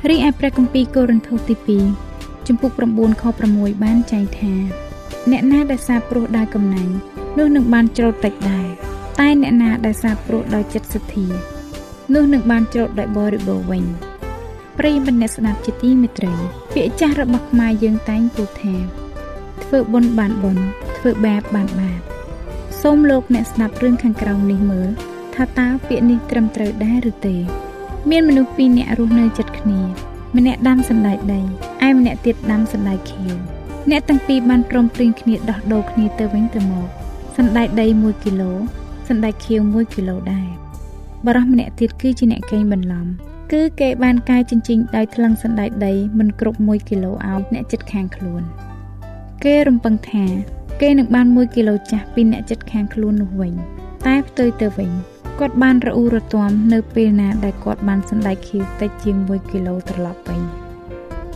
[0.10, 4.54] រីឯព្រះគម្ពីរកូរិនថូសទី2ចំពុក9ខ6បានចែងថា
[5.32, 6.94] អ្នកណាដែលសាព្រោះដោយកំណាញ់
[7.38, 8.68] នោះនឹងបានច្រូតតិចដែរ
[9.20, 11.28] តែអ្នកណាដែលសាព្រោះដោយចិត្តសទ្ធា
[12.14, 13.84] នោះនឹងបានច្រូតដោយបរិបូរណ៍វិញ
[14.80, 16.34] ប្រិយមិត្តអ្នកស្ដាប់ជាទីមេត្រី
[16.74, 18.76] ពាក្យចាស់របស់ខ្មែរយើងតែងពោលថា
[19.64, 20.66] ធ្វើបុណ្យបានបុណ្យ
[20.98, 22.00] ធ្វើបាបបានបាប
[22.82, 24.90] សូមលោកអ្នកស្ដាប់រឿងខាងក្រោមនេះមើល
[25.36, 27.36] ថាតើពាក្យនេះត្រឹមត្រូវដែរឬទេ
[28.10, 29.82] មានមនុស្សពីរនាក់រស់នៅជិតគ្នា
[30.38, 31.42] ម្នាក់ដាំសណ្តែកដី
[31.88, 33.36] ឯម្នាក់ទៀតដាំសណ្តែកខៀវ
[33.90, 36.88] អ្នកទាំងពីរបានព្រមព្រៀងគ្នាដោះដូរគ្នាទៅវិញទៅមក
[37.38, 38.52] សណ្តែកដី1គីឡូ
[39.10, 40.48] សណ្តែកខៀវ1គីឡូដែរ
[41.26, 43.08] បរោះម្នាក់ទៀតគឺជាអ្នកកេងបន្លំ
[43.52, 48.42] គឺគេបានកែចិញ្ចិញដោយថ្លឹងសណ្ដែកដីមិនគ្រប់1គីឡូឲ្យអ្នកចិត្តខាងខ្លួន
[49.44, 50.26] គេរំពឹងថា
[50.82, 53.54] គេនឹងបាន1គីឡូចាស់ពីអ្នកចិត្តខាងខ្លួននោះវិញ
[54.08, 54.92] តែផ្ទុយទៅវិញ
[55.40, 60.42] គាត់បានរអ៊ូរទាំនៅពេលណាដែលគាត់បានសណ្ដែកខៀវតិចជាង1គីឡូត្រឡប់វិញ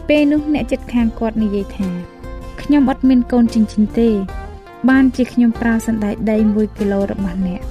[0.07, 1.89] ពេលនោះអ្នកចិត្តខាងគាត់និយាយថា
[2.61, 4.09] ខ្ញុំអត់មានកូនចិញ្ចឹមទេ
[4.89, 7.61] បានជាខ្ញុំប្រើសណ្ដែកដី1គីឡូរបស់អ្នក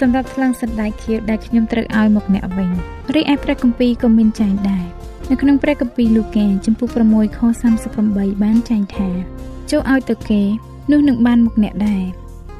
[0.00, 2.70] សម្រាប់ថ្លឹងសណ្ដែកខៀវដែលខ្ញុំត្រូវឲ្យមកអ្នកវិញ
[3.14, 4.84] រីឯព្រះគម្ពីរក៏មានចែងដែរ
[5.30, 7.40] នៅក្នុងព្រះគម្ពីរលូកាចំពុក6ខ
[7.92, 9.08] 38បានចែងថា
[9.70, 10.42] ចូលឲ្យទៅគេ
[10.90, 12.04] នោះនឹងបានមកអ្នកដែរ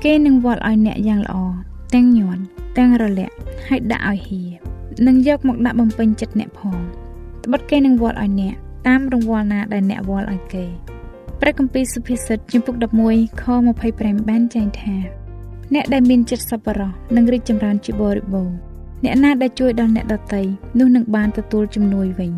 [0.04, 1.36] គេនឹងវាល់ឲ្យអ្នកយ៉ាងល្អ
[1.94, 2.38] ទាំងញ័រ
[2.78, 3.34] ទាំងរលាក់
[3.68, 4.42] ហើយដាក់ឲ្យហៀ
[5.06, 6.78] នឹងយកមកដាក់បំពេញចិត្តអ្នកផង
[7.44, 8.54] ត្បិតគេនឹងវាល់ឲ្យអ្នក
[8.86, 10.64] តាមរង្វាល់ណាដែលអ្នកវាល់ឲ្យគេ
[11.40, 12.74] ព្រះគម្ពីរសុភាសិតជំពូក
[13.08, 13.44] 11ខ
[13.86, 15.19] 25បានចែងថា
[15.74, 18.56] អ្នកដែលមានចិត្តសប្បុរសនឹងរីកចម្រើនជាបរិបូរណ៍
[19.04, 20.42] អ្នកណាដែលជួយដល់អ្នកដទៃ
[20.78, 22.32] នោះនឹងបានទទួលជំនួយវិញ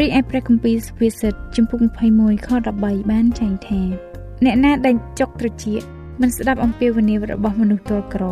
[0.00, 1.78] រីឯព្រះគម្ពីរសុភាសិតជំពូក
[2.14, 2.48] 21ខ
[2.80, 3.80] 13បានចែងថា
[4.44, 5.82] អ្នកណាដែលចុកត្រចៀក
[6.20, 8.24] មិនស្ដាប់អំពាវនាវរបស់មនុស្សទល់ក្រ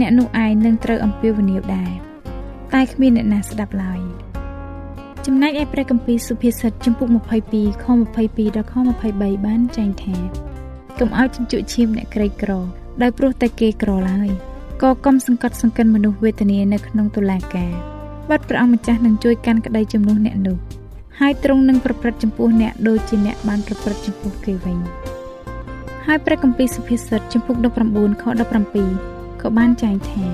[0.00, 1.92] អ្នកនោះឯងនឹងត្រូវអំពាវនាវដែរ
[2.74, 4.00] តែគ្មានអ្នកណាស្ដាប់ឡើយ
[5.26, 7.08] ចំណែកឯព្រះគម្ពីរសុភាសិតចំពុក
[7.46, 7.86] 22ខ
[8.22, 8.74] 22ដល់ខ
[9.10, 10.16] 23បានចែងថា
[10.98, 12.52] កុំឲ្យជញ្ជក់ឈាមអ្នកក្រីក្រ
[13.02, 14.28] ដោយព្រោះតែគេក្រឡើយ
[14.82, 17.72] ក៏កុំសង្កត់សង្កិនមនុស្សវេទនានៅក្នុងតុលាការ
[18.28, 20.56] បាត់ព្រះអង្គម្ចាស់នឹងជួយកាន់ក្តីជំនួសអ្នកនោះ
[21.20, 24.78] ហើយទ្រង់នឹងប្រព្រឹត្តចំពោះអ្នកដូចជាអ្នកបានប្រព្រឹត្តចំពោះគេវិញ
[26.06, 27.56] ហើយព្រះគម្ពីរសុភាសិតចំពុក
[27.88, 28.24] 19ខ
[28.82, 30.26] 17ក៏បានចែងថា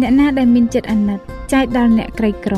[0.00, 1.20] អ្នកណាដែលមានចិត្តអាណិត
[1.52, 2.54] ចែកដល់អ្នកក្រីក្រ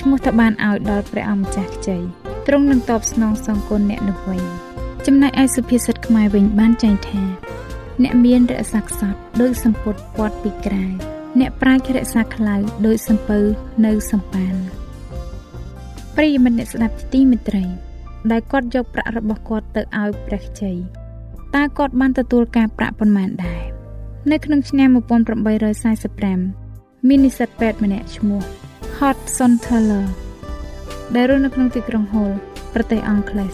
[0.00, 1.98] ឈ្មោះថាបានឲ្យដល់ព្រះអង្គម្ចាស់ខ្ចី
[2.46, 4.42] ទ្រង់នឹងតបស្នងសងគុណអ្នកនោះវិញ
[5.06, 7.22] ចំណែកឯសុភាសិតខ្មែរវិញបានចែងថា
[8.02, 10.84] អ្នកមានរក្សាខ្សត់ដោយសម្ពុតពាត់ពីក្រៅ
[11.40, 13.38] អ្នកប្រាជ្ញរក្សាខ្លៅដោយសំពៅ
[13.86, 14.54] នៅសំប៉ាន
[16.16, 17.64] ប្រិយមិត្តអ្នកស្ដាប់ទីមេត្រី
[18.30, 20.72] ដែលគាត់យកប្រាក់របស់គាត់ទៅឲ្យព្រះខ្ចី
[21.54, 23.62] តើគាត់បានទទួលការប្រាក់ប៉ុន្មានដែរ
[24.32, 28.40] នៅក្នុងឆ្នាំ1845មាននិស្សិតពេទ្យម្នាក់ឈ្មោះ
[28.98, 30.06] Hudson Taylor
[31.14, 32.32] ដែលរស់នៅក្នុងទីក្រុង Hull
[32.74, 33.52] ប្រទេសអង់គ្លេស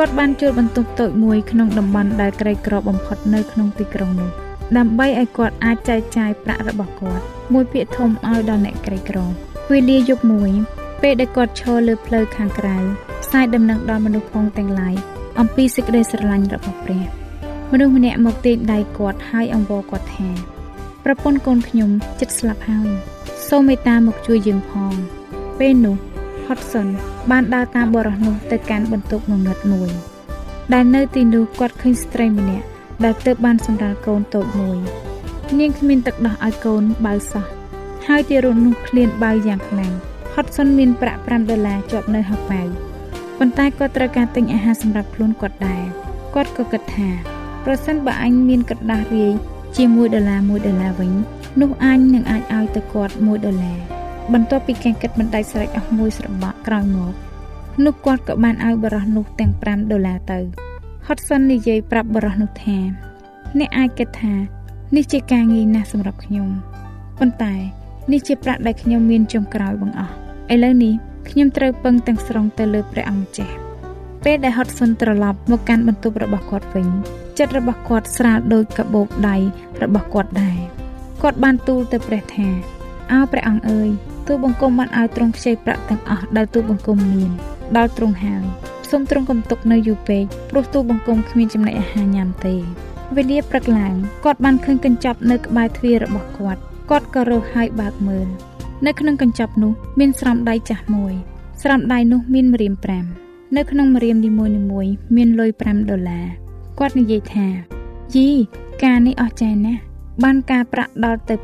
[0.00, 4.30] គាត់បានជួលបន្ទប់តូចមួយក្នុងតំបន់ដែលក្រីក្របំផុតនៅក្នុងទីក្រុងនោះ
[4.76, 9.18] ដើម្បីឲ្យគាត់អាចចែកចាយប្រាក់របស់គាត់មួយភាគធំឲ្យដល់អ្នកក្រីក្រ
[9.70, 10.50] វេលាយប់មួយ
[11.02, 12.76] ពេលដែលគាត់ឈរលើផ្លូវខាងក្រៅ
[13.22, 14.94] ផ្សាយដំណឹងដល់មនុស្សផងទាំងឡាយ
[15.40, 17.02] អំពីសេចក្តីស្រឡាញ់របស់ព្រះ
[17.72, 20.28] មនុស្សម្នាក់មកទាញដៃគាត់ហើយអង្វរគាត់ថា
[21.04, 22.88] ប្រពន្ធកូនខ្ញុំចិត្តស្លាប់ហើយ
[23.48, 24.92] សូមមេត្តាមកជួយយើងផង
[25.58, 25.96] ពេលនោះ
[26.48, 26.88] Hudson
[27.30, 29.90] បានដើរតាមបរិះនោះទៅកាន់បន្ទប់ងងឹតមួយ
[30.74, 32.66] ដែលនៅទីនោះគាត់ឃើញស្ត្រីម្នាក់
[33.04, 34.78] ដែលទើបបានសម្រាលកូនតូចមួយ
[35.58, 37.44] នាងគ្មានទឹកដោះឲ្យកូនបើសោះ
[38.06, 39.92] ហើយទារកនោះឃ្លានបើយ៉ាងខ្លាំង
[40.34, 42.62] Hudson មានប្រាក់5ដុល្លារជាប់នៅហៅប៉ៅ
[43.38, 45.82] ប៉ុន្តែគាត់ត្រូវការទិញអាហារសម្រាប់ខ្លួនគាត់ដែរ
[46.34, 47.08] គាត់ក៏គិតថា
[47.64, 49.32] ប្រសិនបើអញមានកដាស់រាយ
[49.76, 51.12] ជា1ដុល្លារ1ដុល្លារវិញ
[51.60, 53.97] នោះអញនឹងអាចឲ្យទៅគាត់1ដុល្លារ
[54.34, 57.12] បន្ទាប់ពីការគិតមិនដាច់ស្រេចអស់មួយស្របក់ក្រោយមក
[57.84, 60.38] នោះគាត់ក៏បានឲ្យបរោះនោះទាំង5ដុល្លារទៅ
[61.06, 62.78] Hudson និយាយប្រាប់បរោះនោះថា
[63.58, 64.34] អ្នកអាចគិតថា
[64.96, 66.48] នេះជាការងាយណាស់សម្រាប់ខ្ញុំ
[67.18, 67.54] ប៉ុន្តែ
[68.12, 70.12] នេះជាប្រាក់ដែលខ្ញុំមានចុងក្រោយបងអស់
[70.54, 70.94] ឥឡូវនេះ
[71.28, 73.54] ខ្ញុំត្រូវពឹងទាំងស្រុងទៅលើព្រះអង្គម្ចាស់
[74.24, 76.88] ពេលដែល Hudson ត្រឡប់មកកាន់បន្ទប់របស់គាត់វិញ
[77.38, 79.36] ចិត្តរបស់គាត់ស្រាលដូចកាបូបដៃ
[79.82, 80.58] របស់គាត់ដែរ
[81.22, 82.48] គាត់បានទូលទៅព្រះថា
[83.12, 83.88] អោព្រះអង្គអើយ
[84.26, 87.30] ទូបង្គំបានឲ្យទ្រង់ខ្ចីប្រាក់ទាំងអស់ដែលទូបង្គំមាន
[87.76, 88.44] ដល់ទ្រង់ហើយ
[88.90, 92.54] សូមទ្រង់កំទុកនៅយូរពេកព្រោះទូបង្គំគ្មានចំណីអាហារញ៉ាំទេ
[93.16, 93.94] វេលាព្រឹកឡើង
[94.24, 98.28] គាត់បានឃើញកញ្ចប់នៅក្បែរទ្វាររបស់គាត់គាត់ក៏រើសហើយបើកមើល
[98.86, 101.14] នៅក្នុងកញ្ចប់នោះមានស្រោមដៃចាស់មួយ
[101.62, 102.74] ស្រោមដៃនោះមានម្រាម
[103.14, 104.46] 5នៅក្នុងម្រាមនីមួ
[104.84, 106.26] យៗមានលុយ5ដុល្លារ
[106.78, 107.46] គាត់និយាយថា
[108.16, 108.28] យី
[108.84, 109.80] ការនេះអស់ចាណាស់
[110.24, 111.34] បានការប្រាក់ដល់ទៅ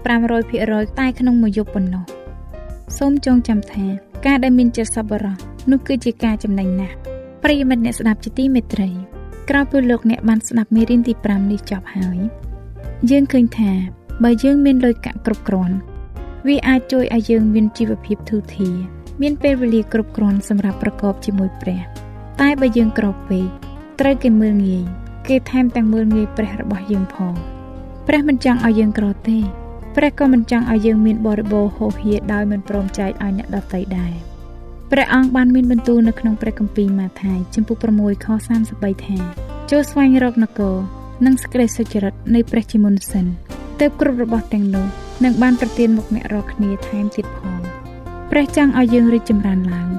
[0.45, 2.05] 500%តែក្នុងមួយយប់ប៉ុណ្ណោះ
[2.99, 3.87] សូមចងចាំថា
[4.27, 5.35] ការដែលមានចិត្តសប្បុរស
[5.71, 6.97] នោះគឺជាការចំណេញណាស់
[7.43, 8.89] ប្រិយមិត្តអ្នកស្ដាប់ជាទីមេត្រី
[9.51, 12.19] ក្រោយពីលោកអ្នកបានស្ដាប់មេរៀនទី5នេះចប់ហើយ
[13.11, 13.73] យើងឃើញថា
[14.25, 15.77] បើយើងមានលុយកាក់គ្រប់គ្រាន់
[16.47, 18.77] វាអាចជួយឲ្យយើងមានជីវភាពធូរធារ
[19.23, 21.81] មានពេលវេលាគ្រប់គ្រាន់សម្រាប់ប្រកបជាមួយព្រះ
[22.41, 23.47] តែបើយើងក្រពេក
[24.01, 24.85] ត្រូវគេមើលងាយ
[25.29, 27.35] គេថែមទាំងមើលងាយព្រះរបស់យើងផង
[28.09, 29.39] ព្រះមិនចង់ឲ្យយើងក្រទេ
[29.97, 34.13] ព្រះក៏មិនចង់ឲ្យយើងមានបរិបូរហូរហៀដោយមិនព្រមចែកឲ្យអ្នកដទៃដែរ
[34.93, 38.27] ព្រះអង្គបានមានបន្ទូលនៅក្នុងព្រះគម្ពីរម៉ាថាយចំពុក6ខ
[38.67, 39.17] 33ថា
[39.71, 40.77] ចូលស្វែងរកនគរ
[41.27, 43.27] និងសេចក្តីសុចរិតនៃព្រះជាមុនសិន
[43.81, 44.87] ទើបគ្រប់របស់ទាំងនោះ
[45.25, 47.61] និងបានប្រទានមកអ្នករាល់គ្នាថែមទៀតផង
[48.31, 49.91] ព្រះចង់ឲ្យយើងរីកចម្រើនឡើង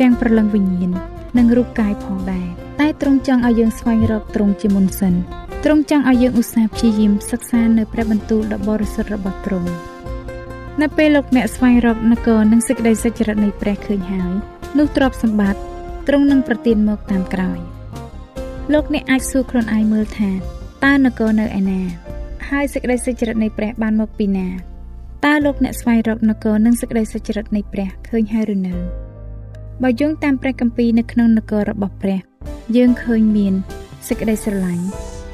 [0.00, 0.90] ទាំងប្រលឹងវិញ្ញាណ
[1.38, 2.48] និងរូបកាយផងដែរ
[2.80, 5.14] តែទ្រង់ចង់ឲ្យយើងស្វែងរកទ្រង់ជាមុនសិន
[5.64, 9.70] ទ្រង់ចង់ឲ្យយើងឧស្សាហ៍ព្យាយាមសិក្សានៅព្រះបន្ទូលដ៏បរិសុទ្ធរបស់ទ្រង់
[10.82, 14.32] នៅពេលលោកអ្នកស្វែងរកនគរនិងសេចក្តីសុចរិតនៃព្រះឃើញហើយ
[14.78, 15.60] នោះទ្រព្យសម្បត្តិ
[16.08, 17.58] ទ្រង់នឹងប្រទានមកតាមក្រោយ
[18.72, 20.30] លោកអ្នកអាចសួរខ្លួនឯងមើលថា
[20.84, 21.80] តើនគរនៅឯណា
[22.48, 24.48] ហើយសេចក្តីសុចរិតនៃព្រះបានមកពីណា
[25.24, 28.74] តើលោកអ្នកស្វែងរកនគរនិងសេចក្តីសុចរិតនៃព្រះឃើញហើយឬនៅ
[29.82, 32.20] បើយោងតាមព្រះគម្ពីរនៅក្នុងនគររបស់ព្រះ
[32.76, 33.54] យើងឃើញមាន
[34.08, 34.86] សេចក្តីស្រឡាញ់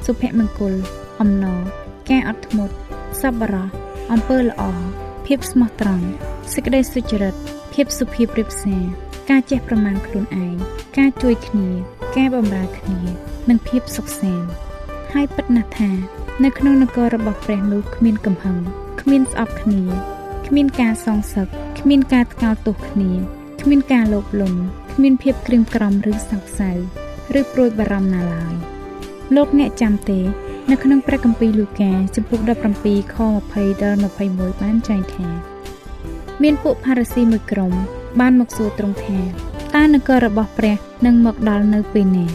[0.07, 0.75] សុភមង្គល
[1.21, 1.61] អំណរ
[2.11, 2.75] ការអត់ធ្មត់
[3.21, 3.69] សប្បុរស
[4.13, 4.63] អំពើល្អ
[5.27, 6.07] ភាពស្មោះត្រង់
[6.55, 7.35] សេចក្តីសុចរិត
[7.75, 8.83] ភាពសុភាពរៀបសារ
[9.31, 10.55] ការចេះប្រមាណខ្លួនឯង
[10.99, 11.69] ការជួយគ្នា
[12.17, 13.01] ការបម្រើគ្នា
[13.49, 14.51] និងភាពសុខសាន្ត
[15.13, 15.91] ហើយពិតណាស់ថា
[16.45, 18.59] នៅក្នុងនគររបស់ព្រះនោះគ្មានកំហឹង
[19.01, 19.83] គ្មានស្អប់គ្នា
[20.47, 21.49] គ្មានការសងសឹក
[21.81, 23.11] គ្មានការថ្កោលទោសគ្នា
[23.63, 24.61] គ្មានការលោភលន់
[24.95, 26.71] គ្មានភាពក្រៀមក្រំឬសោកសៅ
[27.39, 28.55] ឬព្រួយបារម្ភណាឡើយ
[29.37, 30.19] លោកអ្នកចាំទេ
[30.71, 32.41] នៅក្នុងព្រះគម្ពីរលូកាចំពុក
[32.81, 33.17] 17ខ
[33.51, 33.99] 20ដល់
[34.31, 35.29] 21បានចែងថា
[36.43, 37.73] មានពួកផារ៉ាស៊ីមួយក្រុម
[38.21, 39.19] បានមកសួរទ្រង់ថា
[39.75, 42.27] តើនគររបស់ព្រះនឹងមកដល់នៅពេលណា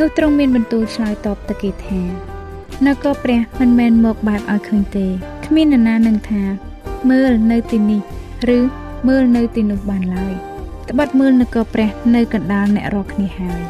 [0.00, 2.00] នោះទ្រង់មានបន្ទូលឆ្លើយតបទៅគេថា
[2.86, 5.06] នគរព្រះមិនមែនមកបែបឲ្យឃើញទេ
[5.46, 6.42] គ្មាននរណានឹងថា
[7.10, 8.00] មើលនៅទីនេះ
[8.56, 8.58] ឬ
[9.08, 10.34] មើលនៅទីនោះបានឡើយ
[10.90, 13.60] ត្បិតមើលនគរព្រះនៅកណ្ដាលអ្នករាល់គ្នាហើយ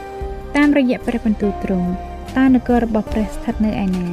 [0.56, 1.90] តាមរយៈព្រះបន្ទូលទ្រង់
[2.36, 4.06] តើនគររបស់ព្រះស្ថិតនៅឯណា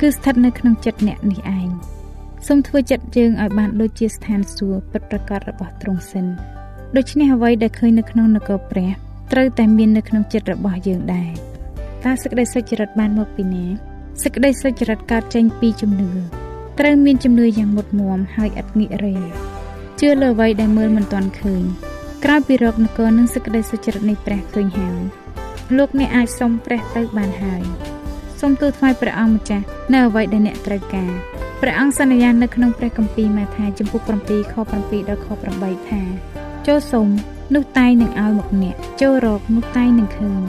[0.00, 1.68] គឺស្ថិតនៅក្នុងចិត្តអ្នកនេះឯង
[2.46, 6.26] សូមធ្វើចិត្តយើងឲ្យបានដូចជាស្ថានសួគ៌ពិតប្រាកដរបស់ទ្រង់សិន
[6.96, 8.90] ដូច្នេះអ្វីដែលឃើញនៅក្នុងនគរព្រះ
[9.32, 11.30] ត្រូវតែមាននៅក្នុងចិត្តរបស់យើងដែរ
[12.04, 13.64] តើសេចក្តីសុចរិតបានមកពីណា
[14.22, 16.10] សេចក្តីសុចរិតកើតចេញពីជំនឿ
[16.80, 19.16] ត្រូវមានជំនឿយ៉ាងមុតមមហើយឥតងាករេ
[20.00, 21.62] ជឿលើអ្វីដែលមើលមិនទាន់ឃើញ
[22.24, 25.19] ក្រោយពីរកនគរនិងសេចក្តីសុចរិតនៃព្រះឃើញហើយ
[25.76, 27.62] លោកអ្នកអាចសុំព្រះទៅបានហើយ
[28.40, 31.10] សូមទូលថ្វាយព្រះអង្គម្ចាស់នៅអ្វីដែលអ្នកត្រូវការ
[31.60, 35.28] ព្រះអង្គសន្យានៅក្នុងព្រះគម្ពីរម៉ាថាចំពុក7ខ7ដល់ខ
[35.58, 36.02] 8ថា
[36.66, 37.06] ចូលសុំ
[37.54, 40.40] នោះតែងនឹងឲ្យមកអ្នកចូលរកនោះតែងនឹងឃើញ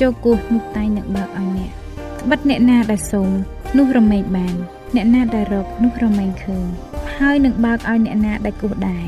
[0.00, 1.70] ចូលគោះនោះតែងនឹងបើកឲ្យអ្នក
[2.20, 3.28] ត្បិតអ្នកណាដែលសុំ
[3.78, 4.54] នោះរមែងបាន
[4.94, 6.66] អ្នកណាដែលរកនោះរមែងឃើញ
[7.18, 9.06] ហើយនឹងបើកឲ្យអ្នកណាដែលគោះដែរ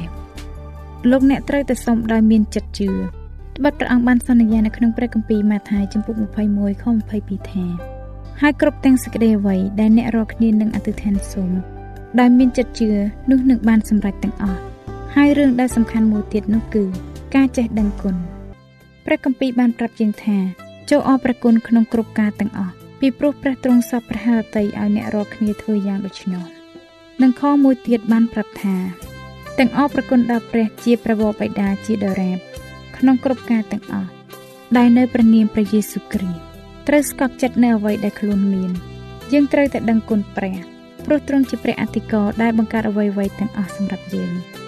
[1.10, 2.90] លោកអ្នកត្រូវតែសុំដោយមានចិត្តជឿ
[3.56, 6.84] ត្បិតព្រះអង្គបានសន្យានៅក្នុងព្រះគម្ពីរម៉ាថាយចំពុក21ខ
[7.18, 7.64] 22ថា
[8.40, 11.50] ហើយគ្រប់ទាំងសេចក្តីអ្វីដែលអ្នករាល់គ្នានឹងអធិដ្ឋានសូម
[12.20, 12.90] ដោយមានចិត្តជឿ
[13.30, 14.60] នោះនឹងបានសម្រេចទាំងអស់
[15.14, 16.84] ហើយរឿងដែលសំខាន់មួយទៀតនោះគឺ
[17.34, 18.16] ការចេះដឹងគុណ
[19.06, 20.38] ព្រះគម្ពីរបានប្រាប់យើងថា
[20.90, 26.44] ចូលអរព្រះគុណក្នុងគ្រប់ការទាំងអស់ពីព្រោះព្រះទ្រង់សពព្រះハរតីឲ្យអ្នករាល់គ្នាធ្វើយ៉ាងដូច្នោះ
[27.22, 28.76] និងខមួយទៀតបានប្រាប់ថា
[29.58, 32.53] ទាំងអរព្រះគុណដល់ព្រះជាព្រះវរបិតាជាដរាប
[33.04, 34.10] ក្នុងគ្រប់ការទាំងអស់
[34.76, 36.40] ដែលនៅព្រះនាមព្រះយេស៊ូវគ្រីស្ទ
[36.88, 38.70] ត្រូវស្កប់ចិត្តនៅអ្វីដែលខ្លួនមាន
[39.32, 40.56] យើងត្រូវតែដឹងគុណព្រះ
[41.04, 44.32] ព្រោះទ្រង់ជាព្រះអធិការដែលបង្កើតអ្វីៗទាំងអស់សម្រាប់យើង។